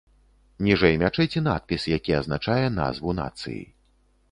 Ніжэй 0.67 0.95
мячэці 1.01 1.43
надпіс, 1.49 1.85
які 1.97 2.17
азначае 2.21 2.65
назву 2.81 3.17
нацыі. 3.23 3.63